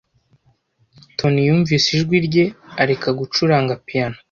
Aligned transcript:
Tony 1.17 1.39
yumvise 1.47 1.87
ijwi 1.95 2.15
rye 2.27 2.45
areka 2.81 3.09
gucuranga 3.19 3.73
piyano. 3.85 4.17